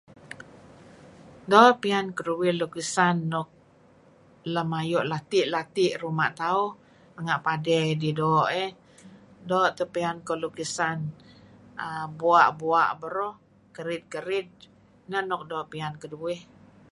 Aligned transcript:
Doo' 1.49 1.75
piyan 1.81 2.07
keruih 2.17 2.55
lukisan 2.61 3.17
nuk 3.31 3.47
lam 4.53 4.69
ayu' 4.79 5.07
lati'-lati' 5.11 5.91
ngi 5.91 5.99
ruma' 6.01 6.35
tauh. 6.41 6.69
Renga' 7.15 7.43
padey 7.45 7.89
doo' 8.19 8.49
iih. 8.59 8.71
Doo' 9.49 9.73
teh 9.77 9.89
pian 9.95 10.17
kuh 10.27 10.39
lukisan 10.43 10.99
bua'-bua' 12.19 12.97
beruh, 13.01 13.35
kerid-kerid 13.75 14.49
nah 15.11 15.23
nuk 15.29 15.43
doo' 15.49 15.69
piyan 15.71 15.93
keduih. 16.01 16.41